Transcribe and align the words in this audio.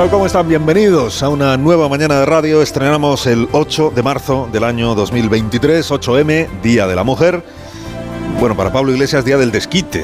Tal? 0.00 0.10
¿Cómo 0.10 0.24
están? 0.24 0.48
Bienvenidos 0.48 1.22
a 1.22 1.28
una 1.28 1.58
nueva 1.58 1.86
mañana 1.86 2.20
de 2.20 2.24
radio. 2.24 2.62
Estrenamos 2.62 3.26
el 3.26 3.48
8 3.52 3.92
de 3.94 4.02
marzo 4.02 4.48
del 4.50 4.64
año 4.64 4.94
2023, 4.94 5.90
8M, 5.90 6.48
Día 6.62 6.86
de 6.86 6.96
la 6.96 7.04
Mujer. 7.04 7.44
Bueno, 8.38 8.56
para 8.56 8.72
Pablo 8.72 8.92
Iglesias, 8.92 9.26
Día 9.26 9.36
del 9.36 9.52
Desquite. 9.52 10.02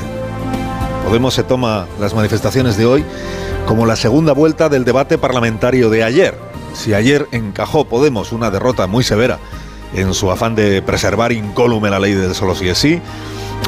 Podemos 1.07 1.33
se 1.33 1.45
toma 1.45 1.87
las 1.99 2.13
manifestaciones 2.13 2.77
de 2.77 2.85
hoy 2.85 3.07
como 3.65 3.87
la 3.87 3.97
segunda 3.97 4.35
vuelta 4.35 4.69
del 4.69 4.85
debate 4.85 5.17
parlamentario 5.17 5.89
de 5.89 6.05
ayer. 6.05 6.39
Si 6.75 6.93
ayer 6.93 7.27
encajó 7.33 7.87
Podemos 7.87 8.33
una 8.33 8.51
derrota 8.51 8.87
muy 8.87 9.03
severa 9.03 9.39
en 9.95 10.13
su 10.13 10.31
afán 10.31 10.55
de 10.55 10.83
preservar 10.83 11.33
incólume 11.33 11.89
la 11.89 12.01
ley 12.01 12.13
del 12.13 12.35
solo 12.35 12.55
sí 12.55 12.69
es 12.69 12.77
sí, 12.77 13.01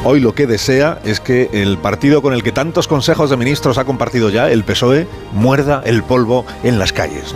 Hoy 0.03 0.21
lo 0.21 0.33
que 0.33 0.47
desea 0.47 0.99
es 1.03 1.19
que 1.19 1.49
el 1.51 1.77
partido 1.77 2.21
con 2.21 2.33
el 2.33 2.41
que 2.41 2.51
tantos 2.51 2.87
consejos 2.87 3.29
de 3.29 3.37
ministros 3.37 3.77
ha 3.77 3.85
compartido 3.85 4.29
ya, 4.29 4.49
el 4.49 4.63
PSOE, 4.63 5.07
muerda 5.33 5.81
el 5.85 6.03
polvo 6.03 6.45
en 6.63 6.79
las 6.79 6.93
calles. 6.93 7.35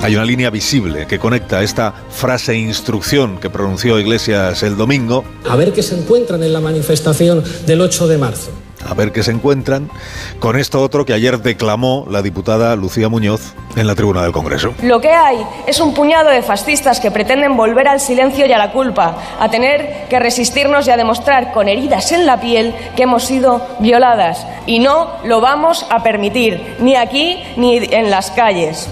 Hay 0.00 0.16
una 0.16 0.24
línea 0.24 0.50
visible 0.50 1.06
que 1.06 1.18
conecta 1.18 1.62
esta 1.62 1.94
frase 2.10 2.52
e 2.52 2.56
instrucción 2.56 3.38
que 3.38 3.50
pronunció 3.50 4.00
Iglesias 4.00 4.62
el 4.62 4.76
domingo. 4.76 5.22
A 5.48 5.54
ver 5.54 5.72
qué 5.72 5.82
se 5.82 5.96
encuentran 5.96 6.42
en 6.42 6.52
la 6.52 6.60
manifestación 6.60 7.44
del 7.66 7.80
8 7.80 8.08
de 8.08 8.18
marzo 8.18 8.50
a 8.88 8.94
ver 8.94 9.12
qué 9.12 9.22
se 9.22 9.30
encuentran 9.30 9.90
con 10.38 10.58
esto 10.58 10.80
otro 10.80 11.04
que 11.04 11.12
ayer 11.12 11.40
declamó 11.40 12.06
la 12.10 12.22
diputada 12.22 12.74
Lucía 12.76 13.08
Muñoz 13.08 13.54
en 13.76 13.86
la 13.86 13.94
tribuna 13.94 14.22
del 14.22 14.32
Congreso. 14.32 14.74
Lo 14.82 15.00
que 15.00 15.10
hay 15.10 15.38
es 15.66 15.80
un 15.80 15.94
puñado 15.94 16.30
de 16.30 16.42
fascistas 16.42 17.00
que 17.00 17.10
pretenden 17.10 17.56
volver 17.56 17.88
al 17.88 18.00
silencio 18.00 18.46
y 18.46 18.52
a 18.52 18.58
la 18.58 18.72
culpa, 18.72 19.16
a 19.38 19.50
tener 19.50 20.08
que 20.08 20.18
resistirnos 20.18 20.86
y 20.86 20.90
a 20.90 20.96
demostrar 20.96 21.52
con 21.52 21.68
heridas 21.68 22.12
en 22.12 22.26
la 22.26 22.40
piel 22.40 22.74
que 22.96 23.04
hemos 23.04 23.24
sido 23.24 23.66
violadas. 23.80 24.46
Y 24.66 24.78
no 24.78 25.16
lo 25.24 25.40
vamos 25.40 25.86
a 25.90 26.02
permitir, 26.02 26.76
ni 26.80 26.96
aquí 26.96 27.42
ni 27.56 27.78
en 27.78 28.10
las 28.10 28.30
calles. 28.30 28.88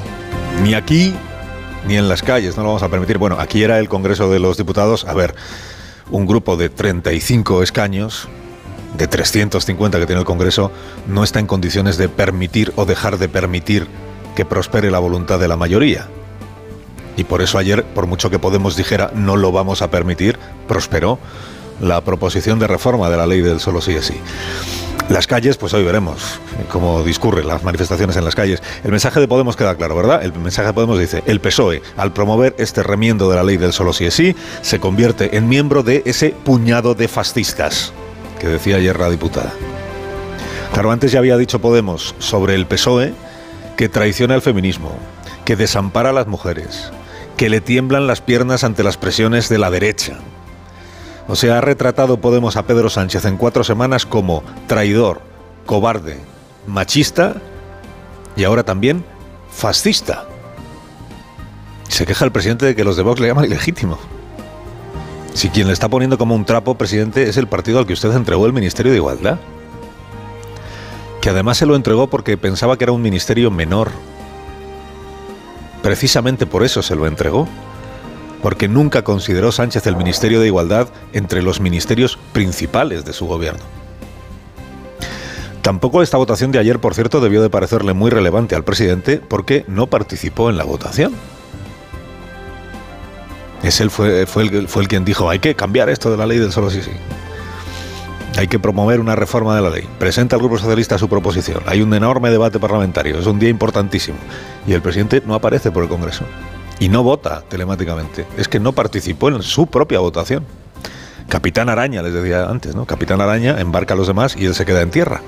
Ni 0.62 0.74
aquí 0.74 1.14
ni 1.86 1.96
en 1.96 2.08
las 2.08 2.22
calles, 2.22 2.56
no 2.56 2.62
lo 2.62 2.68
vamos 2.70 2.82
a 2.82 2.88
permitir. 2.88 3.18
Bueno, 3.18 3.36
aquí 3.38 3.62
era 3.62 3.78
el 3.78 3.88
Congreso 3.88 4.30
de 4.30 4.38
los 4.38 4.56
Diputados. 4.56 5.04
A 5.06 5.14
ver, 5.14 5.34
un 6.10 6.26
grupo 6.26 6.56
de 6.56 6.68
35 6.68 7.62
escaños 7.62 8.28
de 8.96 9.06
350 9.06 9.98
que 9.98 10.06
tiene 10.06 10.20
el 10.20 10.26
Congreso 10.26 10.70
no 11.06 11.24
está 11.24 11.38
en 11.38 11.46
condiciones 11.46 11.96
de 11.96 12.08
permitir 12.08 12.72
o 12.76 12.84
dejar 12.84 13.18
de 13.18 13.28
permitir 13.28 13.86
que 14.34 14.44
prospere 14.44 14.90
la 14.90 14.98
voluntad 14.98 15.38
de 15.38 15.48
la 15.48 15.56
mayoría. 15.56 16.08
Y 17.16 17.24
por 17.24 17.42
eso 17.42 17.58
ayer, 17.58 17.84
por 17.84 18.06
mucho 18.06 18.30
que 18.30 18.38
Podemos 18.38 18.76
dijera 18.76 19.10
no 19.14 19.36
lo 19.36 19.52
vamos 19.52 19.82
a 19.82 19.90
permitir, 19.90 20.38
prosperó 20.68 21.18
la 21.80 22.00
proposición 22.02 22.58
de 22.58 22.66
reforma 22.66 23.10
de 23.10 23.16
la 23.16 23.26
ley 23.26 23.40
del 23.40 23.60
solo 23.60 23.80
sí 23.80 23.92
es 23.92 24.06
sí. 24.06 24.14
Las 25.08 25.26
calles, 25.26 25.56
pues 25.56 25.74
hoy 25.74 25.82
veremos 25.82 26.38
cómo 26.70 27.02
discurren 27.02 27.48
las 27.48 27.64
manifestaciones 27.64 28.16
en 28.16 28.24
las 28.24 28.36
calles. 28.36 28.62
El 28.84 28.92
mensaje 28.92 29.18
de 29.18 29.26
Podemos 29.26 29.56
queda 29.56 29.74
claro, 29.74 29.96
¿verdad? 29.96 30.22
El 30.22 30.32
mensaje 30.34 30.68
de 30.68 30.72
Podemos 30.72 31.00
dice, 31.00 31.24
el 31.26 31.40
PSOE, 31.40 31.82
al 31.96 32.12
promover 32.12 32.54
este 32.58 32.84
remiendo 32.84 33.28
de 33.28 33.34
la 33.34 33.42
ley 33.42 33.56
del 33.56 33.72
solo 33.72 33.92
sí 33.92 34.04
es 34.04 34.14
sí, 34.14 34.36
se 34.62 34.78
convierte 34.78 35.36
en 35.36 35.48
miembro 35.48 35.82
de 35.82 36.02
ese 36.06 36.30
puñado 36.30 36.94
de 36.94 37.08
fascistas 37.08 37.92
que 38.40 38.48
decía 38.48 38.76
ayer 38.76 38.98
la 38.98 39.10
diputada. 39.10 39.52
Claro, 40.72 40.90
antes 40.90 41.12
ya 41.12 41.18
había 41.20 41.36
dicho 41.36 41.60
Podemos 41.60 42.14
sobre 42.18 42.54
el 42.54 42.66
PSOE 42.66 43.12
que 43.76 43.88
traiciona 43.88 44.34
el 44.34 44.42
feminismo, 44.42 44.92
que 45.44 45.56
desampara 45.56 46.10
a 46.10 46.12
las 46.12 46.26
mujeres, 46.26 46.90
que 47.36 47.48
le 47.48 47.60
tiemblan 47.60 48.06
las 48.06 48.20
piernas 48.20 48.64
ante 48.64 48.82
las 48.82 48.96
presiones 48.96 49.48
de 49.48 49.58
la 49.58 49.70
derecha. 49.70 50.18
O 51.28 51.36
sea, 51.36 51.58
ha 51.58 51.60
retratado 51.60 52.20
Podemos 52.20 52.56
a 52.56 52.66
Pedro 52.66 52.90
Sánchez 52.90 53.24
en 53.24 53.36
cuatro 53.36 53.62
semanas 53.62 54.06
como 54.06 54.42
traidor, 54.66 55.20
cobarde, 55.66 56.18
machista 56.66 57.36
y 58.36 58.44
ahora 58.44 58.64
también 58.64 59.04
fascista. 59.50 60.26
Se 61.88 62.06
queja 62.06 62.24
el 62.24 62.32
presidente 62.32 62.66
de 62.66 62.74
que 62.74 62.84
los 62.84 62.96
de 62.96 63.02
Vox 63.02 63.20
le 63.20 63.28
llaman 63.28 63.44
ilegítimo. 63.44 63.98
Si 65.34 65.48
quien 65.48 65.68
le 65.68 65.72
está 65.72 65.88
poniendo 65.88 66.18
como 66.18 66.34
un 66.34 66.44
trapo, 66.44 66.74
presidente, 66.74 67.28
es 67.28 67.36
el 67.36 67.46
partido 67.46 67.78
al 67.78 67.86
que 67.86 67.92
usted 67.92 68.12
entregó 68.12 68.46
el 68.46 68.52
Ministerio 68.52 68.92
de 68.92 68.98
Igualdad. 68.98 69.38
Que 71.20 71.30
además 71.30 71.58
se 71.58 71.66
lo 71.66 71.76
entregó 71.76 72.08
porque 72.08 72.36
pensaba 72.36 72.76
que 72.76 72.84
era 72.84 72.92
un 72.92 73.02
ministerio 73.02 73.50
menor. 73.50 73.90
Precisamente 75.82 76.46
por 76.46 76.64
eso 76.64 76.82
se 76.82 76.96
lo 76.96 77.06
entregó. 77.06 77.46
Porque 78.42 78.68
nunca 78.68 79.02
consideró 79.02 79.52
Sánchez 79.52 79.86
el 79.86 79.96
Ministerio 79.96 80.40
de 80.40 80.46
Igualdad 80.46 80.88
entre 81.12 81.42
los 81.42 81.60
ministerios 81.60 82.18
principales 82.32 83.04
de 83.04 83.12
su 83.12 83.26
gobierno. 83.26 83.64
Tampoco 85.62 86.02
esta 86.02 86.16
votación 86.16 86.52
de 86.52 86.58
ayer, 86.58 86.78
por 86.78 86.94
cierto, 86.94 87.20
debió 87.20 87.42
de 87.42 87.50
parecerle 87.50 87.92
muy 87.92 88.10
relevante 88.10 88.54
al 88.54 88.64
presidente 88.64 89.18
porque 89.18 89.64
no 89.68 89.88
participó 89.88 90.48
en 90.48 90.56
la 90.56 90.64
votación. 90.64 91.12
Es 93.62 93.80
él 93.80 93.90
fue, 93.90 94.26
fue, 94.26 94.44
el, 94.44 94.68
fue 94.68 94.82
el 94.82 94.88
quien 94.88 95.04
dijo, 95.04 95.28
hay 95.28 95.38
que 95.38 95.54
cambiar 95.54 95.88
esto 95.90 96.10
de 96.10 96.16
la 96.16 96.26
ley 96.26 96.38
del 96.38 96.52
solo 96.52 96.70
sí 96.70 96.82
sí. 96.82 96.92
Hay 98.38 98.46
que 98.46 98.58
promover 98.58 99.00
una 99.00 99.16
reforma 99.16 99.54
de 99.56 99.60
la 99.60 99.70
ley. 99.70 99.86
Presenta 99.98 100.36
el 100.36 100.42
Grupo 100.42 100.56
Socialista 100.56 100.96
su 100.98 101.08
proposición. 101.08 101.62
Hay 101.66 101.82
un 101.82 101.92
enorme 101.92 102.30
debate 102.30 102.58
parlamentario. 102.58 103.18
Es 103.18 103.26
un 103.26 103.38
día 103.38 103.48
importantísimo. 103.48 104.16
Y 104.66 104.72
el 104.72 104.80
presidente 104.80 105.22
no 105.26 105.34
aparece 105.34 105.70
por 105.70 105.82
el 105.82 105.88
Congreso. 105.88 106.24
Y 106.78 106.88
no 106.88 107.02
vota 107.02 107.42
telemáticamente. 107.48 108.26
Es 108.38 108.48
que 108.48 108.60
no 108.60 108.72
participó 108.72 109.28
en 109.28 109.42
su 109.42 109.66
propia 109.66 109.98
votación. 109.98 110.46
Capitán 111.28 111.68
Araña, 111.68 112.02
les 112.02 112.14
decía 112.14 112.46
antes, 112.46 112.74
¿no? 112.74 112.86
Capitán 112.86 113.20
Araña 113.20 113.60
embarca 113.60 113.94
a 113.94 113.96
los 113.96 114.06
demás 114.06 114.36
y 114.36 114.46
él 114.46 114.54
se 114.54 114.64
queda 114.64 114.80
en 114.80 114.90
tierra. 114.90 115.20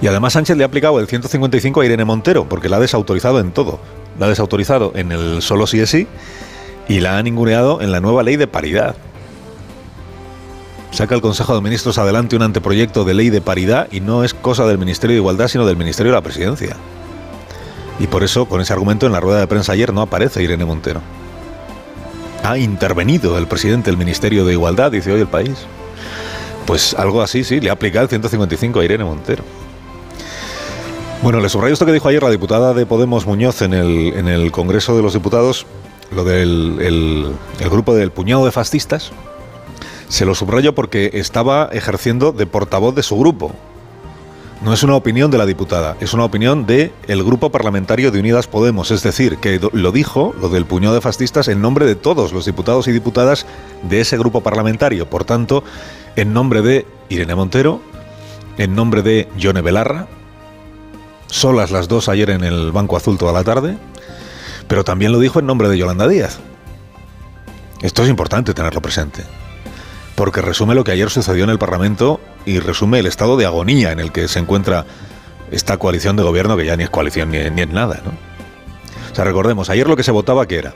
Y 0.00 0.06
además 0.06 0.32
Sánchez 0.32 0.56
le 0.56 0.64
ha 0.64 0.68
aplicado 0.68 0.98
el 1.00 1.06
155 1.06 1.80
a 1.80 1.84
Irene 1.84 2.04
Montero, 2.04 2.48
porque 2.48 2.68
la 2.68 2.76
ha 2.76 2.80
desautorizado 2.80 3.40
en 3.40 3.52
todo. 3.52 3.78
La 4.18 4.26
ha 4.26 4.28
desautorizado 4.28 4.92
en 4.94 5.12
el 5.12 5.42
solo 5.42 5.66
sí 5.66 5.80
es 5.80 5.90
sí 5.90 6.06
y 6.88 7.00
la 7.00 7.18
ha 7.18 7.22
ninguneado 7.22 7.80
en 7.80 7.92
la 7.92 8.00
nueva 8.00 8.22
ley 8.22 8.36
de 8.36 8.46
paridad. 8.46 8.96
Saca 10.90 11.14
el 11.14 11.22
Consejo 11.22 11.54
de 11.54 11.62
Ministros 11.62 11.96
adelante 11.96 12.36
un 12.36 12.42
anteproyecto 12.42 13.04
de 13.04 13.14
ley 13.14 13.30
de 13.30 13.40
paridad 13.40 13.88
y 13.90 14.00
no 14.00 14.24
es 14.24 14.34
cosa 14.34 14.66
del 14.66 14.78
Ministerio 14.78 15.14
de 15.14 15.20
Igualdad, 15.20 15.48
sino 15.48 15.64
del 15.64 15.76
Ministerio 15.76 16.12
de 16.12 16.18
la 16.18 16.22
Presidencia. 16.22 16.76
Y 17.98 18.06
por 18.08 18.22
eso, 18.22 18.46
con 18.46 18.60
ese 18.60 18.72
argumento, 18.72 19.06
en 19.06 19.12
la 19.12 19.20
rueda 19.20 19.40
de 19.40 19.46
prensa 19.46 19.72
ayer 19.72 19.92
no 19.92 20.02
aparece 20.02 20.42
Irene 20.42 20.64
Montero. 20.64 21.00
Ha 22.42 22.58
intervenido 22.58 23.38
el 23.38 23.46
presidente 23.46 23.90
del 23.90 23.96
Ministerio 23.96 24.44
de 24.44 24.52
Igualdad, 24.52 24.92
dice 24.92 25.12
hoy 25.12 25.20
el 25.20 25.28
país. 25.28 25.66
Pues 26.66 26.94
algo 26.94 27.22
así, 27.22 27.44
sí, 27.44 27.60
le 27.60 27.70
ha 27.70 27.72
aplicado 27.72 28.04
el 28.04 28.08
155 28.10 28.80
a 28.80 28.84
Irene 28.84 29.04
Montero. 29.04 29.44
Bueno, 31.22 31.40
le 31.40 31.48
subrayo 31.48 31.72
esto 31.72 31.86
que 31.86 31.92
dijo 31.92 32.08
ayer 32.08 32.22
la 32.22 32.30
diputada 32.30 32.74
de 32.74 32.84
Podemos 32.84 33.26
Muñoz 33.26 33.62
en 33.62 33.72
el, 33.72 34.12
en 34.14 34.26
el 34.26 34.50
Congreso 34.50 34.96
de 34.96 35.02
los 35.02 35.12
Diputados, 35.14 35.66
lo 36.14 36.24
del 36.24 36.78
el, 36.80 37.70
grupo 37.70 37.94
del 37.94 38.10
puñado 38.10 38.44
de 38.44 38.52
fascistas, 38.52 39.12
se 40.08 40.24
lo 40.24 40.34
subrayo 40.34 40.74
porque 40.74 41.10
estaba 41.14 41.68
ejerciendo 41.72 42.32
de 42.32 42.46
portavoz 42.46 42.94
de 42.94 43.02
su 43.02 43.18
grupo. 43.18 43.52
No 44.62 44.72
es 44.72 44.84
una 44.84 44.94
opinión 44.94 45.30
de 45.32 45.38
la 45.38 45.46
diputada, 45.46 45.96
es 46.00 46.14
una 46.14 46.24
opinión 46.24 46.66
del 46.66 46.92
el 47.08 47.24
grupo 47.24 47.50
parlamentario 47.50 48.12
de 48.12 48.20
Unidas 48.20 48.46
Podemos. 48.46 48.92
Es 48.92 49.02
decir, 49.02 49.38
que 49.38 49.60
lo 49.72 49.90
dijo, 49.90 50.34
lo 50.40 50.50
del 50.50 50.66
puñado 50.66 50.94
de 50.94 51.00
fascistas, 51.00 51.48
en 51.48 51.60
nombre 51.60 51.84
de 51.84 51.96
todos 51.96 52.32
los 52.32 52.44
diputados 52.44 52.86
y 52.86 52.92
diputadas 52.92 53.44
de 53.82 54.00
ese 54.00 54.16
grupo 54.16 54.40
parlamentario. 54.40 55.10
Por 55.10 55.24
tanto, 55.24 55.64
en 56.14 56.32
nombre 56.32 56.62
de 56.62 56.86
Irene 57.08 57.34
Montero, 57.34 57.80
en 58.56 58.76
nombre 58.76 59.02
de 59.02 59.28
Yone 59.36 59.62
Belarra, 59.62 60.06
solas 61.26 61.70
las 61.72 61.88
dos 61.88 62.08
ayer 62.08 62.30
en 62.30 62.44
el 62.44 62.70
Banco 62.70 62.96
Azul 62.96 63.18
toda 63.18 63.32
la 63.32 63.42
tarde, 63.42 63.78
pero 64.72 64.84
también 64.84 65.12
lo 65.12 65.18
dijo 65.18 65.38
en 65.38 65.44
nombre 65.44 65.68
de 65.68 65.76
Yolanda 65.76 66.08
Díaz. 66.08 66.38
Esto 67.82 68.04
es 68.04 68.08
importante 68.08 68.54
tenerlo 68.54 68.80
presente, 68.80 69.22
porque 70.14 70.40
resume 70.40 70.74
lo 70.74 70.82
que 70.82 70.92
ayer 70.92 71.10
sucedió 71.10 71.44
en 71.44 71.50
el 71.50 71.58
Parlamento 71.58 72.22
y 72.46 72.58
resume 72.58 73.00
el 73.00 73.06
estado 73.06 73.36
de 73.36 73.44
agonía 73.44 73.92
en 73.92 74.00
el 74.00 74.12
que 74.12 74.28
se 74.28 74.38
encuentra 74.38 74.86
esta 75.50 75.76
coalición 75.76 76.16
de 76.16 76.22
gobierno, 76.22 76.56
que 76.56 76.64
ya 76.64 76.74
ni 76.74 76.84
es 76.84 76.88
coalición 76.88 77.30
ni, 77.32 77.36
es 77.36 77.68
nada. 77.68 78.00
¿no? 78.02 78.12
O 79.12 79.14
sea, 79.14 79.26
recordemos, 79.26 79.68
ayer 79.68 79.86
lo 79.86 79.94
que 79.94 80.04
se 80.04 80.10
votaba 80.10 80.46
que 80.46 80.56
era 80.56 80.72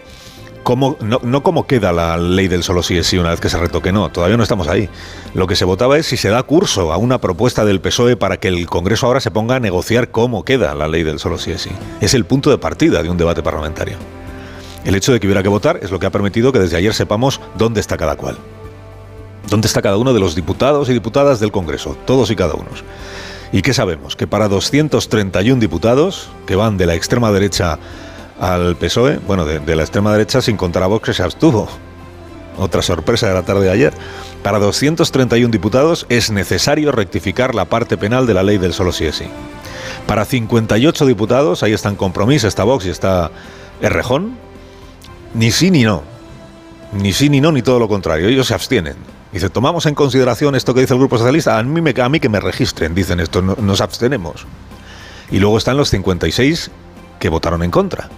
no 0.75 1.43
cómo 1.43 1.67
queda 1.67 1.93
la 1.93 2.17
ley 2.17 2.49
del 2.49 2.65
solo 2.65 2.83
sí 2.83 2.97
es 2.97 3.07
sí 3.07 3.19
una 3.19 3.31
vez 3.31 3.41
que 3.41 3.49
se 3.49 3.59
retoque, 3.59 3.93
no, 3.93 4.09
todavía 4.11 4.37
no 4.37 4.43
estamos 4.43 4.67
ahí. 4.67 4.89
Lo 5.35 5.47
que 5.47 5.55
se 5.55 5.65
votaba 5.65 5.97
es 5.99 6.07
si 6.07 6.17
se 6.17 6.29
da 6.29 6.43
curso 6.43 6.93
a 6.93 6.97
una 6.97 7.21
propuesta 7.21 7.65
del 7.65 7.81
PSOE 7.81 8.17
para 8.17 8.39
que 8.39 8.49
el 8.49 8.67
Congreso 8.67 9.07
ahora 9.07 9.21
se 9.21 9.31
ponga 9.31 9.57
a 9.57 9.61
negociar 9.61 10.11
cómo 10.11 10.45
queda 10.45 10.75
la 10.75 10.89
ley 10.89 11.05
del 11.05 11.21
solo 11.21 11.39
sí 11.39 11.53
es 11.53 11.63
sí. 11.63 11.71
Es 12.01 12.15
el 12.15 12.25
punto 12.25 12.51
de 12.51 12.59
partida 12.59 13.03
de 13.03 13.11
un 13.11 13.17
debate 13.17 13.43
parlamentario. 13.43 13.97
El 14.85 14.95
hecho 14.95 15.13
de 15.13 15.21
que 15.21 15.27
hubiera 15.27 15.43
que 15.43 15.49
votar 15.49 15.79
es 15.83 15.91
lo 15.91 15.99
que 15.99 16.07
ha 16.07 16.11
permitido 16.11 16.53
que 16.53 16.59
desde 16.59 16.77
ayer 16.77 16.95
sepamos 16.95 17.41
dónde 17.57 17.81
está 17.81 17.97
cada 17.97 18.17
cual. 18.17 18.37
¿Dónde 19.49 19.69
está 19.69 19.83
cada 19.83 19.97
uno 19.97 20.13
de 20.13 20.21
los 20.21 20.35
diputados 20.35 20.89
y 20.89 20.93
diputadas 20.93 21.39
del 21.39 21.53
Congreso? 21.53 21.97
Todos 22.07 22.31
y 22.31 22.37
cada 22.37 22.55
uno. 22.55 22.69
¿Y 23.53 23.63
qué 23.63 23.73
sabemos? 23.73 24.17
Que 24.17 24.27
para 24.27 24.49
231 24.49 25.61
diputados 25.61 26.29
que 26.47 26.57
van 26.57 26.77
de 26.77 26.87
la 26.87 26.95
extrema 26.95 27.31
derecha 27.31 27.79
al 28.41 28.77
PSOE, 28.77 29.19
bueno, 29.27 29.45
de, 29.45 29.77
la 29.77 29.83
extrema 29.83 30.13
derecha 30.13 30.43
sin 30.43 30.57
contar 30.57 30.83
a 30.83 30.87
Vox 30.87 31.07
que 31.07 31.15
se 31.15 31.23
abstuvo. 31.23 31.69
Otra 32.59 32.83
sorpresa 32.83 33.29
de 33.29 33.35
la 33.35 33.43
tarde 33.43 33.65
de 33.65 33.71
ayer. 33.71 33.95
Para 34.43 34.59
231 34.59 35.51
diputados 35.51 36.07
es 36.09 36.31
necesario 36.31 36.93
rectificar 36.93 37.55
la 37.55 37.67
parte 37.67 37.97
penal 37.97 38.27
de 38.27 38.35
la 38.35 38.43
ley 38.43 38.59
del 38.59 38.73
solo 38.73 38.93
sí 38.93 39.05
es 39.05 39.17
sí. 39.17 39.27
Para 40.07 40.25
58 40.25 41.07
diputados, 41.07 41.63
ahí 41.63 41.73
están 41.73 41.97
Compromís, 41.97 42.45
está 42.45 42.65
Vox 42.65 42.87
y 42.87 42.91
está 42.91 43.31
Errejón, 43.81 44.37
ni 45.35 45.51
sí 45.51 45.71
ni 45.71 45.83
no. 45.83 46.03
Ni 46.93 47.13
sí 47.13 47.29
ni 47.29 47.41
no, 47.41 47.53
ni 47.53 47.63
todo 47.63 47.79
lo 47.79 47.89
contrario. 47.89 48.29
Ellos 48.29 48.47
se 48.47 48.55
abstienen. 48.55 48.95
Dice, 49.33 49.51
tomamos 49.51 49.85
en 49.87 49.95
consideración 49.95 50.55
esto 50.55 50.73
que 50.73 50.81
dice 50.81 50.95
el 50.95 51.01
Grupo 51.01 51.19
Socialista. 51.19 51.59
A 51.59 51.63
mí, 51.63 51.83
me, 51.83 51.95
a 52.01 52.09
mí 52.09 52.21
que 52.21 52.29
me 52.29 52.41
registren, 52.41 52.95
dicen 52.95 53.21
esto, 53.21 53.43
nos 53.43 53.81
abstenemos. 53.81 54.47
Y 55.31 55.41
luego 55.41 55.59
están 55.59 55.77
los 55.77 55.91
56 55.91 56.71
que 57.19 57.29
votaron 57.29 57.63
en 57.63 57.71
contra 57.71 58.09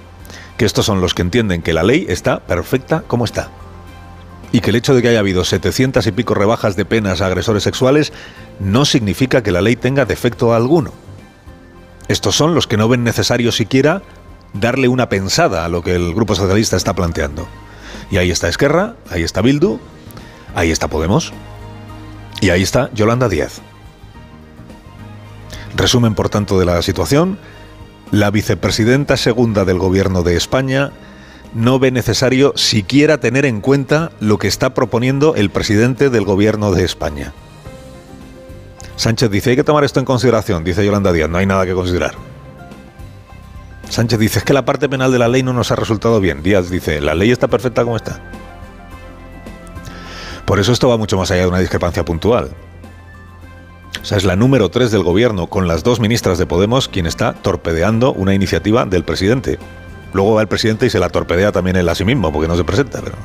que 0.58 0.64
estos 0.64 0.84
son 0.84 1.00
los 1.00 1.14
que 1.14 1.22
entienden 1.22 1.62
que 1.62 1.72
la 1.72 1.84
ley 1.84 2.04
está 2.08 2.40
perfecta 2.40 3.02
como 3.06 3.24
está. 3.24 3.48
Y 4.50 4.60
que 4.60 4.70
el 4.70 4.76
hecho 4.76 4.94
de 4.94 5.00
que 5.00 5.08
haya 5.08 5.20
habido 5.20 5.44
700 5.44 6.06
y 6.06 6.12
pico 6.12 6.34
rebajas 6.34 6.74
de 6.74 6.84
penas 6.84 7.20
a 7.20 7.26
agresores 7.26 7.62
sexuales 7.62 8.12
no 8.58 8.84
significa 8.84 9.42
que 9.42 9.52
la 9.52 9.62
ley 9.62 9.76
tenga 9.76 10.04
defecto 10.04 10.52
alguno. 10.52 10.92
Estos 12.08 12.34
son 12.34 12.54
los 12.54 12.66
que 12.66 12.76
no 12.76 12.88
ven 12.88 13.04
necesario 13.04 13.52
siquiera 13.52 14.02
darle 14.52 14.88
una 14.88 15.08
pensada 15.08 15.64
a 15.64 15.68
lo 15.68 15.82
que 15.82 15.94
el 15.94 16.14
Grupo 16.14 16.34
Socialista 16.34 16.76
está 16.76 16.94
planteando. 16.94 17.46
Y 18.10 18.16
ahí 18.16 18.30
está 18.30 18.48
Esquerra, 18.48 18.96
ahí 19.10 19.22
está 19.22 19.42
Bildu, 19.42 19.78
ahí 20.54 20.70
está 20.70 20.88
Podemos 20.88 21.32
y 22.40 22.50
ahí 22.50 22.62
está 22.62 22.90
Yolanda 22.94 23.28
Díaz. 23.28 23.60
Resumen, 25.76 26.14
por 26.14 26.30
tanto, 26.30 26.58
de 26.58 26.64
la 26.64 26.82
situación 26.82 27.38
la 28.10 28.30
vicepresidenta 28.30 29.16
segunda 29.16 29.64
del 29.64 29.78
Gobierno 29.78 30.22
de 30.22 30.36
España 30.36 30.92
no 31.54 31.78
ve 31.78 31.90
necesario 31.90 32.52
siquiera 32.56 33.18
tener 33.18 33.44
en 33.44 33.60
cuenta 33.60 34.12
lo 34.20 34.38
que 34.38 34.48
está 34.48 34.74
proponiendo 34.74 35.34
el 35.34 35.50
presidente 35.50 36.10
del 36.10 36.24
Gobierno 36.24 36.72
de 36.72 36.84
España. 36.84 37.32
Sánchez 38.96 39.30
dice, 39.30 39.50
hay 39.50 39.56
que 39.56 39.64
tomar 39.64 39.84
esto 39.84 40.00
en 40.00 40.06
consideración, 40.06 40.64
dice 40.64 40.84
Yolanda 40.84 41.12
Díaz, 41.12 41.30
no 41.30 41.38
hay 41.38 41.46
nada 41.46 41.66
que 41.66 41.74
considerar. 41.74 42.14
Sánchez 43.88 44.18
dice, 44.18 44.38
es 44.40 44.44
que 44.44 44.52
la 44.52 44.64
parte 44.64 44.88
penal 44.88 45.12
de 45.12 45.18
la 45.18 45.28
ley 45.28 45.42
no 45.42 45.52
nos 45.52 45.70
ha 45.70 45.76
resultado 45.76 46.20
bien. 46.20 46.42
Díaz 46.42 46.68
dice, 46.68 47.00
la 47.00 47.14
ley 47.14 47.30
está 47.30 47.48
perfecta 47.48 47.84
como 47.84 47.96
está. 47.96 48.20
Por 50.44 50.58
eso 50.58 50.72
esto 50.72 50.88
va 50.88 50.96
mucho 50.96 51.16
más 51.16 51.30
allá 51.30 51.42
de 51.42 51.48
una 51.48 51.58
discrepancia 51.58 52.04
puntual. 52.04 52.50
O 54.02 54.04
sea, 54.04 54.18
es 54.18 54.24
la 54.24 54.36
número 54.36 54.70
3 54.70 54.90
del 54.90 55.02
gobierno, 55.02 55.48
con 55.48 55.68
las 55.68 55.82
dos 55.82 56.00
ministras 56.00 56.38
de 56.38 56.46
Podemos, 56.46 56.88
quien 56.88 57.06
está 57.06 57.34
torpedeando 57.34 58.12
una 58.12 58.34
iniciativa 58.34 58.86
del 58.86 59.04
presidente. 59.04 59.58
Luego 60.12 60.34
va 60.34 60.42
el 60.42 60.48
presidente 60.48 60.86
y 60.86 60.90
se 60.90 60.98
la 60.98 61.10
torpedea 61.10 61.52
también 61.52 61.76
él 61.76 61.88
a 61.88 61.94
sí 61.94 62.04
mismo, 62.04 62.32
porque 62.32 62.48
no 62.48 62.56
se 62.56 62.64
presenta. 62.64 63.00
Pero... 63.02 63.16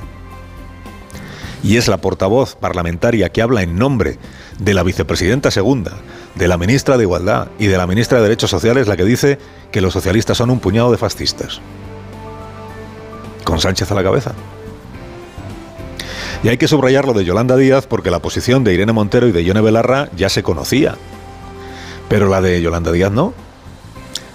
Y 1.63 1.77
es 1.77 1.87
la 1.87 1.97
portavoz 1.97 2.55
parlamentaria 2.55 3.29
que 3.29 3.41
habla 3.41 3.61
en 3.61 3.77
nombre 3.77 4.17
de 4.59 4.73
la 4.73 4.83
vicepresidenta 4.83 5.49
segunda, 5.49 5.93
de 6.35 6.47
la 6.47 6.57
ministra 6.57 6.97
de 6.97 7.03
Igualdad 7.03 7.47
y 7.57 7.67
de 7.67 7.77
la 7.77 7.87
ministra 7.87 8.17
de 8.17 8.23
Derechos 8.23 8.49
Sociales 8.49 8.87
la 8.87 8.97
que 8.97 9.05
dice 9.05 9.39
que 9.71 9.81
los 9.81 9.93
socialistas 9.93 10.37
son 10.37 10.49
un 10.49 10.59
puñado 10.59 10.91
de 10.91 10.97
fascistas. 10.97 11.61
Con 13.45 13.59
Sánchez 13.59 13.91
a 13.91 13.95
la 13.95 14.03
cabeza. 14.03 14.33
Y 16.43 16.49
hay 16.49 16.57
que 16.57 16.67
subrayar 16.67 17.05
lo 17.05 17.13
de 17.13 17.23
Yolanda 17.23 17.55
Díaz 17.55 17.87
porque 17.87 18.11
la 18.11 18.19
posición 18.19 18.65
de 18.65 18.73
Irene 18.73 18.91
Montero 18.91 19.27
y 19.27 19.31
de 19.31 19.45
Yone 19.45 19.61
Belarra 19.61 20.09
ya 20.13 20.27
se 20.27 20.43
conocía. 20.43 20.95
Pero 22.09 22.27
la 22.27 22.41
de 22.41 22.61
Yolanda 22.61 22.91
Díaz 22.91 23.13
no. 23.13 23.33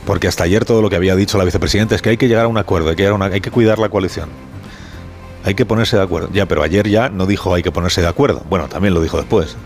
Porque 0.07 0.27
hasta 0.27 0.45
ayer 0.45 0.65
todo 0.65 0.81
lo 0.81 0.89
que 0.89 0.97
había 0.97 1.15
dicho 1.17 1.37
la 1.37 1.45
vicepresidenta 1.45 1.95
es 1.95 2.01
que 2.01 2.09
hay 2.09 2.17
que 2.17 2.27
llegar 2.27 2.47
a 2.47 2.49
un 2.49 2.57
acuerdo, 2.57 2.89
hay 2.89 2.97
que, 2.97 3.07
hay 3.07 3.41
que 3.43 3.51
cuidar 3.51 3.79
la 3.79 3.91
coalición. 3.91 4.31
Hay 5.45 5.55
que 5.55 5.67
ponerse 5.67 5.99
de 5.99 6.03
acuerdo. 6.03 6.31
Ya, 6.33 6.47
pero 6.47 6.63
ayer 6.63 6.89
ya 6.89 7.11
no 7.11 7.27
dijo 7.27 7.53
hay 7.53 7.63
que 7.63 7.71
ponerse 7.71 8.01
de 8.01 8.09
acuerdo. 8.09 8.43
Bueno, 8.49 8.69
también 8.69 8.95
lo 8.95 9.03
dijo 9.03 9.19
después. 9.19 9.57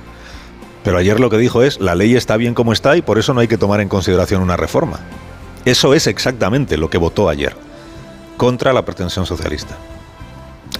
Pero 0.83 0.99
ayer 0.99 1.21
lo 1.21 1.31
que 1.31 1.39
dijo 1.39 1.63
es 1.63 1.81
la 1.81 1.95
ley 1.95 2.17
está 2.17 2.37
bien 2.37 2.55
como 2.55 2.73
está 2.73 2.97
y 2.97 3.03
por 3.03 3.21
eso 3.21 3.35
no 3.35 3.41
hay 3.41 3.47
que 3.47 3.57
tomar 3.57 3.81
en 3.81 3.89
consideración 3.89 4.43
una 4.43 4.57
reforma. 4.57 4.99
Eso 5.65 5.95
es 5.95 6.09
exactamente 6.09 6.77
lo 6.77 6.91
que 6.91 6.99
votó 6.99 7.29
ayer 7.29 7.55
contra 8.37 8.73
la 8.73 8.85
pretensión 8.85 9.27
socialista. 9.27 9.77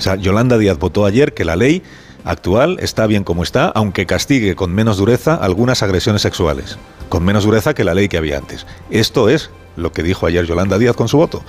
O 0.03 0.05
sea, 0.05 0.17
Yolanda 0.17 0.59
Díaz 0.59 0.81
votó 0.81 1.07
ayer 1.07 1.33
que 1.33 1.45
la 1.45 1.55
ley 1.55 1.81
actual 2.25 2.77
está 2.81 3.07
bien 3.07 3.23
como 3.23 3.45
está, 3.45 3.67
aunque 3.67 4.05
castigue 4.05 4.57
con 4.57 4.75
menos 4.75 4.97
dureza 4.97 5.37
algunas 5.37 5.85
agresiones 5.85 6.23
sexuales, 6.23 6.77
con 7.09 7.25
menos 7.25 7.45
dureza 7.45 7.73
que 7.73 7.85
la 7.85 7.95
ley 7.95 8.09
que 8.09 8.17
había 8.17 8.37
antes. 8.37 8.67
Esto 8.91 9.29
es 9.29 9.51
lo 9.77 9.93
que 9.93 10.03
dijo 10.03 10.27
ayer 10.27 10.45
Yolanda 10.45 10.77
Díaz 10.77 10.97
con 10.97 11.07
su 11.07 11.19
voto. 11.19 11.45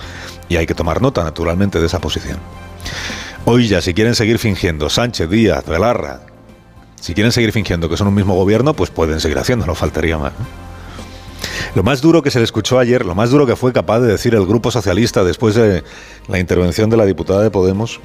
Y 0.50 0.58
hay 0.58 0.68
que 0.68 0.76
tomar 0.76 1.02
nota, 1.02 1.24
naturalmente, 1.24 1.80
de 1.80 1.88
esa 1.88 2.00
posición. 2.00 2.38
Hoy 3.46 3.68
ya, 3.68 3.82
si 3.82 3.96
quieren 3.96 4.14
seguir 4.14 4.38
fingiendo, 4.38 4.88
Sánchez, 4.88 5.32
Díaz, 5.32 5.66
Velarra, 5.66 6.20
si 7.02 7.16
quieren 7.16 7.32
seguir 7.32 7.54
fingiendo 7.54 7.90
que 7.90 7.98
son 7.98 8.06
un 8.06 8.14
mismo 8.14 8.36
gobierno, 8.36 8.76
pues 8.76 8.92
pueden 8.92 9.20
seguir 9.20 9.40
haciéndolo, 9.40 9.74
faltaría 9.74 10.20
más. 10.20 10.34
Lo 11.74 11.82
más 11.82 12.02
duro 12.02 12.22
que 12.22 12.30
se 12.30 12.38
le 12.38 12.46
escuchó 12.46 12.78
ayer, 12.78 13.04
lo 13.04 13.16
más 13.16 13.32
duro 13.32 13.48
que 13.48 13.56
fue 13.56 13.74
capaz 13.74 14.02
de 14.02 14.12
decir 14.12 14.36
el 14.36 14.46
Grupo 14.46 14.70
Socialista 14.70 15.24
después 15.24 15.56
de 15.56 15.84
la 16.28 16.38
intervención 16.38 16.92
de 16.92 16.98
la 16.98 17.06
diputada 17.06 17.42
de 17.42 17.50
Podemos, 17.50 18.00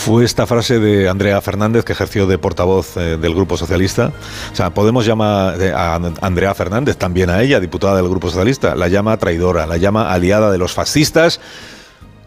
fue 0.00 0.24
esta 0.24 0.46
frase 0.46 0.78
de 0.78 1.10
Andrea 1.10 1.38
Fernández, 1.42 1.84
que 1.84 1.92
ejerció 1.92 2.26
de 2.26 2.38
portavoz 2.38 2.96
eh, 2.96 3.18
del 3.18 3.34
Grupo 3.34 3.58
Socialista. 3.58 4.12
O 4.50 4.56
sea, 4.56 4.70
Podemos 4.70 5.04
llamar 5.04 5.56
a 5.74 6.00
Andrea 6.22 6.54
Fernández, 6.54 6.96
también 6.96 7.28
a 7.28 7.42
ella, 7.42 7.60
diputada 7.60 7.96
del 7.96 8.08
Grupo 8.08 8.30
Socialista, 8.30 8.74
la 8.74 8.88
llama 8.88 9.18
traidora, 9.18 9.66
la 9.66 9.76
llama 9.76 10.10
aliada 10.10 10.50
de 10.50 10.56
los 10.56 10.72
fascistas. 10.72 11.38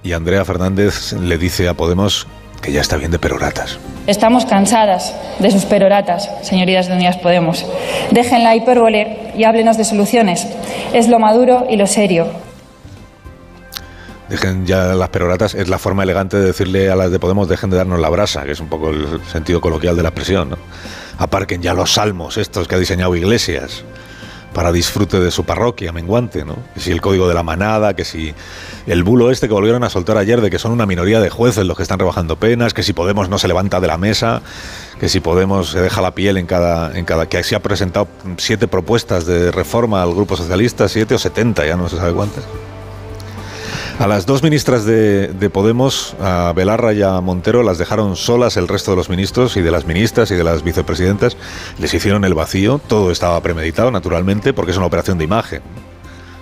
Y 0.04 0.14
Andrea 0.14 0.46
Fernández 0.46 1.14
le 1.14 1.40
dice 1.40 1.68
a 1.68 1.74
Podemos 1.74 2.28
que 2.62 2.72
ya 2.72 2.80
está 2.80 2.96
bien 2.98 3.10
de 3.10 3.18
peroratas. 3.18 3.80
Estamos 4.06 4.46
cansadas 4.46 5.12
de 5.40 5.50
sus 5.50 5.66
peroratas, 5.66 6.30
señorías 6.44 6.88
de 6.88 6.94
Unidas 6.94 7.18
Podemos. 7.18 7.66
Dejen 8.12 8.44
la 8.44 8.56
hipérbole 8.56 9.32
y 9.36 9.46
háblenos 9.46 9.78
de 9.78 9.84
soluciones. 9.84 10.46
Es 10.94 11.08
lo 11.08 11.18
maduro 11.18 11.66
y 11.68 11.78
lo 11.78 11.88
serio 11.88 12.43
dejen 14.34 14.66
ya 14.66 14.96
las 14.96 15.10
peroratas, 15.10 15.54
es 15.54 15.70
la 15.70 15.78
forma 15.78 16.02
elegante 16.04 16.38
de 16.38 16.46
decirle 16.48 16.90
a 16.90 16.96
las 16.96 17.12
de 17.12 17.20
Podemos, 17.20 17.48
dejen 17.48 17.70
de 17.70 17.78
darnos 17.78 18.00
la 18.00 18.10
brasa, 18.10 18.44
que 18.44 18.52
es 18.52 18.60
un 18.60 18.68
poco 18.68 18.90
el 18.90 19.22
sentido 19.32 19.62
coloquial 19.62 19.96
de 19.96 20.02
la 20.02 20.10
expresión. 20.10 20.50
¿no? 20.50 20.58
Aparquen 21.20 21.62
ya 21.62 21.76
los 21.76 21.94
salmos, 21.94 22.38
estos 22.38 22.68
que 22.68 22.74
ha 22.74 22.80
diseñado 22.80 23.16
Iglesias, 23.16 23.84
para 24.54 24.72
disfrute 24.72 25.20
de 25.20 25.30
su 25.30 25.46
parroquia 25.46 25.92
menguante, 25.92 26.46
¿no? 26.46 26.56
Que 26.74 26.80
si 26.80 26.92
el 26.92 27.02
código 27.02 27.28
de 27.28 27.34
la 27.34 27.44
manada, 27.44 27.96
que 27.96 28.06
si 28.06 28.34
el 28.88 29.04
bulo 29.04 29.32
este 29.32 29.48
que 29.48 29.54
volvieron 29.54 29.84
a 29.84 29.90
soltar 29.90 30.18
ayer 30.18 30.42
de 30.42 30.50
que 30.50 30.60
son 30.60 30.72
una 30.72 30.86
minoría 30.86 31.20
de 31.20 31.30
jueces 31.30 31.66
los 31.66 31.78
que 31.78 31.84
están 31.84 32.00
rebajando 32.00 32.36
penas, 32.36 32.74
que 32.74 32.84
si 32.84 32.94
Podemos 32.94 33.30
no 33.30 33.38
se 33.38 33.48
levanta 33.48 33.80
de 33.80 33.88
la 33.88 33.98
mesa, 33.98 34.42
que 35.00 35.10
si 35.10 35.20
Podemos 35.20 35.70
se 35.70 35.82
deja 35.82 36.02
la 36.02 36.16
piel 36.16 36.38
en 36.38 36.46
cada, 36.46 36.98
en 36.98 37.06
cada, 37.06 37.28
que 37.28 37.44
se 37.44 37.56
ha 37.56 37.62
presentado 37.62 38.08
siete 38.38 38.68
propuestas 38.68 39.26
de 39.26 39.52
reforma 39.52 40.02
al 40.02 40.14
Grupo 40.14 40.36
Socialista, 40.36 40.88
siete 40.88 41.16
o 41.16 41.20
setenta, 41.20 41.66
ya 41.66 41.76
no 41.76 41.90
se 41.90 41.98
sabe 41.98 42.14
cuántas. 42.14 42.44
A 44.00 44.08
las 44.08 44.26
dos 44.26 44.42
ministras 44.42 44.86
de, 44.86 45.50
Podemos, 45.54 46.16
a 46.20 46.52
Belarra 46.56 46.94
y 46.94 47.04
a 47.04 47.22
Montero, 47.22 47.62
las 47.62 47.78
dejaron 47.78 48.16
solas 48.16 48.58
el 48.58 48.68
resto 48.68 48.92
de 48.92 48.98
los 48.98 49.08
ministros 49.08 49.56
y 49.56 49.62
de 49.62 49.70
las 49.70 49.86
ministras 49.86 50.32
y 50.32 50.36
de 50.36 50.44
las 50.44 50.64
vicepresidentas. 50.64 51.38
Les 51.78 51.94
hicieron 51.94 52.26
el 52.26 52.34
vacío, 52.34 52.82
todo 52.88 53.12
estaba 53.12 53.40
premeditado, 53.42 53.92
naturalmente, 53.92 54.52
porque 54.52 54.72
es 54.72 54.78
una 54.78 54.88
operación 54.88 55.20
de 55.20 55.26
imagen. 55.26 55.62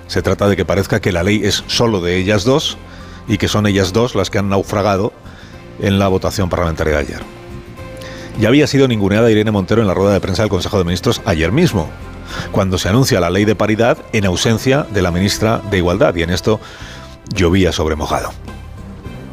Se 0.07 0.21
trata 0.21 0.47
de 0.47 0.55
que 0.55 0.65
parezca 0.65 1.01
que 1.01 1.11
la 1.11 1.23
ley 1.23 1.41
es 1.43 1.63
solo 1.67 2.01
de 2.01 2.17
ellas 2.17 2.45
dos 2.45 2.77
y 3.27 3.37
que 3.37 3.49
son 3.49 3.67
ellas 3.67 3.91
dos 3.91 4.15
las 4.15 4.29
que 4.29 4.39
han 4.39 4.49
naufragado 4.49 5.11
en 5.79 5.99
la 5.99 6.07
votación 6.07 6.49
parlamentaria 6.49 6.93
de 6.93 6.99
ayer. 6.99 7.21
Ya 8.39 8.47
había 8.47 8.65
sido 8.65 8.87
ninguneada 8.87 9.29
Irene 9.29 9.51
Montero 9.51 9.81
en 9.81 9.87
la 9.87 9.93
rueda 9.93 10.13
de 10.13 10.21
prensa 10.21 10.43
del 10.43 10.49
Consejo 10.49 10.77
de 10.77 10.85
Ministros 10.85 11.21
ayer 11.25 11.51
mismo, 11.51 11.89
cuando 12.53 12.77
se 12.77 12.87
anuncia 12.87 13.19
la 13.19 13.29
ley 13.29 13.43
de 13.43 13.55
paridad 13.55 13.97
en 14.13 14.25
ausencia 14.25 14.87
de 14.89 15.01
la 15.01 15.11
ministra 15.11 15.61
de 15.69 15.77
Igualdad. 15.77 16.15
Y 16.15 16.23
en 16.23 16.29
esto 16.29 16.61
llovía 17.33 17.71
sobre 17.71 17.95
mojado. 17.95 18.31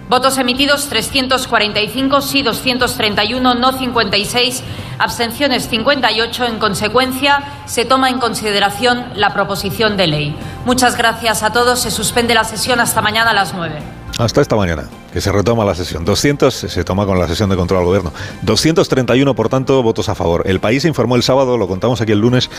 Votos 0.08 0.38
emitidos 0.38 0.88
345, 0.88 2.22
sí 2.22 2.42
231, 2.42 3.54
no 3.54 3.72
56, 3.72 4.62
abstenciones 4.98 5.68
58. 5.68 6.46
En 6.46 6.58
consecuencia, 6.58 7.42
se 7.66 7.84
toma 7.84 8.08
en 8.08 8.18
consideración 8.18 9.04
la 9.16 9.34
proposición 9.34 9.98
de 9.98 10.06
ley. 10.06 10.36
Muchas 10.64 10.96
gracias 10.96 11.42
a 11.42 11.52
todos. 11.52 11.80
Se 11.80 11.90
suspende 11.90 12.32
la 12.32 12.44
sesión 12.44 12.80
hasta 12.80 13.02
mañana 13.02 13.32
a 13.32 13.34
las 13.34 13.52
9. 13.52 13.98
Hasta 14.18 14.40
esta 14.40 14.56
mañana, 14.56 14.88
que 15.12 15.20
se 15.20 15.30
retoma 15.30 15.66
la 15.66 15.74
sesión. 15.74 16.06
200 16.06 16.54
se 16.54 16.84
toma 16.84 17.04
con 17.04 17.18
la 17.18 17.28
sesión 17.28 17.50
de 17.50 17.56
control 17.56 17.80
al 17.80 17.84
gobierno. 17.84 18.12
231, 18.42 19.34
por 19.34 19.50
tanto, 19.50 19.82
votos 19.82 20.08
a 20.08 20.14
favor. 20.14 20.42
El 20.46 20.58
país 20.58 20.86
informó 20.86 21.16
el 21.16 21.22
sábado, 21.22 21.58
lo 21.58 21.68
contamos 21.68 22.00
aquí 22.00 22.12
el 22.12 22.18
lunes, 22.18 22.50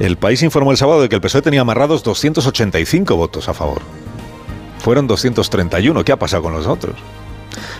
el 0.00 0.16
país 0.16 0.42
informó 0.42 0.70
el 0.70 0.78
sábado 0.78 1.02
de 1.02 1.10
que 1.10 1.14
el 1.14 1.20
PSOE 1.20 1.42
tenía 1.42 1.60
amarrados 1.60 2.02
285 2.02 3.14
votos 3.16 3.50
a 3.50 3.54
favor. 3.54 3.82
Fueron 4.86 5.08
231. 5.08 6.04
¿Qué 6.04 6.12
ha 6.12 6.16
pasado 6.16 6.44
con 6.44 6.52
los 6.52 6.68
otros? 6.68 6.94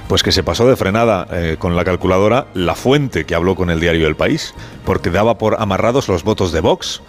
Pues 0.08 0.24
que 0.24 0.32
se 0.32 0.42
pasó 0.42 0.66
de 0.66 0.74
frenada 0.74 1.28
eh, 1.30 1.54
con 1.56 1.76
la 1.76 1.84
calculadora 1.84 2.48
la 2.52 2.74
fuente 2.74 3.24
que 3.24 3.36
habló 3.36 3.54
con 3.54 3.70
el 3.70 3.78
diario 3.78 4.08
El 4.08 4.16
País, 4.16 4.54
porque 4.84 5.10
daba 5.10 5.38
por 5.38 5.62
amarrados 5.62 6.08
los 6.08 6.24
votos 6.24 6.50
de 6.50 6.58
Vox, 6.58 7.02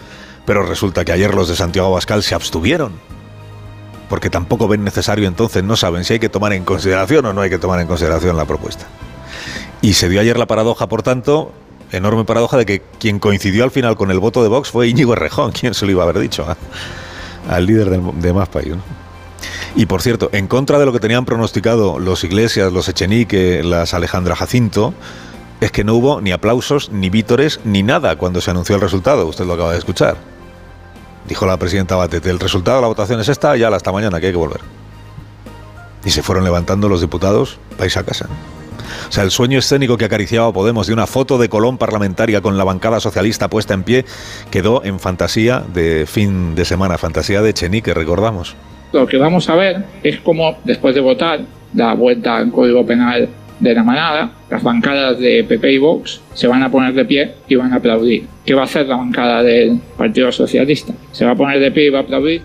pero 0.46 0.62
resulta 0.62 1.04
que 1.04 1.14
ayer 1.14 1.34
los 1.34 1.50
de 1.50 1.56
Santiago 1.56 1.88
Abascal 1.88 2.22
se 2.22 2.36
abstuvieron 2.36 2.92
porque 4.08 4.30
tampoco 4.30 4.68
ven 4.68 4.84
necesario 4.84 5.28
entonces, 5.28 5.64
no 5.64 5.76
saben 5.76 6.04
si 6.04 6.14
hay 6.14 6.20
que 6.20 6.30
tomar 6.30 6.54
en 6.54 6.64
consideración 6.64 7.26
o 7.26 7.34
no 7.34 7.42
hay 7.42 7.50
que 7.50 7.58
tomar 7.58 7.80
en 7.80 7.88
consideración 7.88 8.38
la 8.38 8.46
propuesta. 8.46 8.86
Y 9.82 9.94
se 9.94 10.10
dio 10.10 10.22
ayer 10.22 10.38
la 10.38 10.46
paradoja, 10.46 10.88
por 10.88 11.02
tanto, 11.02 11.52
enorme 11.92 12.24
paradoja 12.24 12.56
de 12.58 12.68
que 12.68 12.84
quien 13.00 13.18
coincidió 13.18 13.64
al 13.64 13.72
final 13.72 13.96
con 13.96 14.12
el 14.12 14.20
voto 14.20 14.44
de 14.44 14.50
Vox 14.50 14.70
fue 14.70 14.90
Íñigo 14.90 15.14
Errejón, 15.14 15.52
quien 15.60 15.74
se 15.74 15.88
lo 15.88 15.92
iba 15.92 16.04
a 16.04 16.08
haber 16.08 16.20
dicho 16.20 16.46
al 17.50 17.66
líder 17.66 18.00
de 18.00 18.34
Más 18.34 18.48
País. 18.50 18.76
Y 19.78 19.86
por 19.86 20.02
cierto, 20.02 20.32
en 20.34 20.48
contra 20.48 20.80
de 20.80 20.88
lo 20.88 20.92
que 20.92 21.00
tenían 21.00 21.24
pronosticado 21.24 22.00
los 22.00 22.24
Iglesias, 22.24 22.74
los 22.74 22.90
Echenique, 22.90 23.62
las 23.64 23.94
Alejandra 23.94 24.36
Jacinto, 24.36 24.96
es 25.62 25.72
que 25.72 25.84
no 25.84 25.94
hubo 25.94 26.20
ni 26.20 26.32
aplausos, 26.32 26.90
ni 26.92 27.12
vítores, 27.12 27.60
ni 27.64 27.84
nada 27.84 28.16
cuando 28.16 28.42
se 28.42 28.50
anunció 28.50 28.74
el 28.74 28.82
resultado. 28.82 29.28
Usted 29.28 29.46
lo 29.46 29.54
acaba 29.54 29.74
de 29.74 29.78
escuchar. 29.78 30.18
Dijo 31.28 31.46
la 31.46 31.58
presidenta 31.58 31.96
Batete, 31.96 32.32
el 32.32 32.40
resultado 32.40 32.78
de 32.78 32.82
la 32.82 32.88
votación 32.88 33.20
es 33.20 33.30
esta, 33.30 33.56
ya 33.56 33.68
hasta 33.68 33.92
mañana, 33.92 34.20
que 34.20 34.26
hay 34.26 34.32
que 34.32 34.38
volver. 34.40 34.62
Y 36.04 36.10
se 36.10 36.24
fueron 36.24 36.44
levantando 36.44 36.90
los 36.90 37.02
diputados, 37.02 37.60
vais 37.78 37.96
a 37.98 38.04
casa. 38.04 38.28
O 39.08 39.12
sea, 39.12 39.24
el 39.24 39.30
sueño 39.30 39.60
escénico 39.60 39.96
que 39.96 40.06
acariciaba 40.06 40.52
Podemos 40.52 40.88
de 40.88 40.94
una 40.94 41.06
foto 41.06 41.38
de 41.38 41.50
Colón 41.50 41.78
parlamentaria 41.78 42.42
con 42.42 42.58
la 42.58 42.64
bancada 42.64 43.00
socialista 43.00 43.48
puesta 43.48 43.76
en 43.76 43.84
pie 43.84 44.06
quedó 44.50 44.84
en 44.84 45.00
fantasía 45.00 45.64
de 45.72 46.08
fin 46.08 46.56
de 46.56 46.66
semana, 46.66 46.98
fantasía 46.98 47.44
de 47.44 47.54
Chenique, 47.54 47.94
recordamos. 47.94 48.56
Lo 48.94 49.06
que 49.06 49.18
vamos 49.18 49.50
a 49.50 49.56
ver 49.56 49.84
es 50.04 50.20
cómo 50.20 50.58
después 50.64 50.96
de 50.96 51.02
votar 51.02 51.42
la 51.74 51.94
vuelta 51.94 52.38
al 52.38 52.52
Código 52.52 52.86
Penal 52.86 53.28
de 53.60 53.74
la 53.74 53.84
manada, 53.84 54.32
las 54.50 54.62
bancadas 54.62 55.20
de 55.20 55.44
PP 55.44 55.74
y 55.74 55.78
Vox 55.78 56.22
se 56.34 56.48
van 56.48 56.64
a 56.64 56.70
poner 56.70 56.94
de 56.94 57.06
pie 57.06 57.34
y 57.48 57.56
van 57.56 57.74
a 57.74 57.78
aplaudir. 57.78 58.28
¿Qué 58.46 58.54
va 58.54 58.62
a 58.62 58.66
hacer 58.66 58.88
la 58.88 58.98
bancada 58.98 59.42
del 59.44 59.80
Partido 59.98 60.32
Socialista? 60.32 60.94
¿Se 61.12 61.26
va 61.26 61.32
a 61.32 61.36
poner 61.36 61.60
de 61.60 61.72
pie 61.72 61.88
y 61.88 61.90
va 61.90 62.00
a 62.00 62.02
aplaudir? 62.04 62.44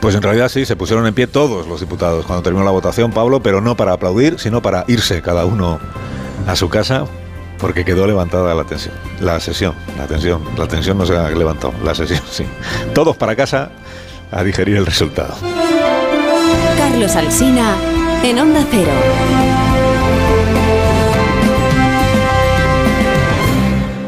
Pues 0.00 0.14
en 0.14 0.22
realidad 0.22 0.48
sí, 0.48 0.64
se 0.64 0.76
pusieron 0.76 1.06
en 1.06 1.14
pie 1.14 1.26
todos 1.26 1.66
los 1.66 1.80
diputados 1.80 2.24
cuando 2.26 2.42
terminó 2.42 2.64
la 2.64 2.70
votación, 2.70 3.12
Pablo, 3.12 3.42
pero 3.42 3.60
no 3.60 3.76
para 3.76 3.92
aplaudir, 3.92 4.38
sino 4.38 4.62
para 4.62 4.84
irse 4.88 5.22
cada 5.22 5.44
uno 5.44 5.78
a 6.46 6.56
su 6.56 6.68
casa 6.68 7.04
porque 7.58 7.84
quedó 7.84 8.06
levantada 8.06 8.54
la 8.54 8.64
tensión. 8.64 8.94
La 9.20 9.38
sesión, 9.38 9.74
la 9.98 10.06
tensión, 10.06 10.42
la 10.56 10.66
tensión 10.66 10.96
no 10.96 11.04
se 11.04 11.14
ha 11.14 11.28
levantado, 11.30 11.74
la 11.84 11.94
sesión 11.94 12.22
sí. 12.30 12.44
Todos 12.94 13.16
para 13.16 13.36
casa 13.36 13.70
a 14.30 14.42
digerir 14.44 14.76
el 14.76 14.86
resultado. 14.86 15.36
Carlos 16.78 17.16
Alsina 17.16 17.76
en 18.22 18.38
Onda 18.38 18.64
Cero. 18.70 19.49